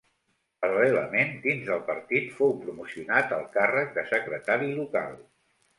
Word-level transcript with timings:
Paral·lelament, 0.63 1.35
dins 1.43 1.61
del 1.67 1.83
partit 1.91 2.33
fou 2.39 2.57
promocionat 2.65 3.39
al 3.39 3.47
càrrec 3.61 3.95
de 4.01 4.09
secretari 4.17 4.77
local. 4.83 5.19